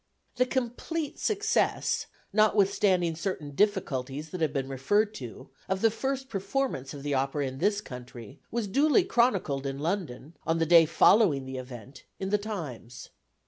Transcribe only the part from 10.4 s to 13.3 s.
on the day following the event, in The Times.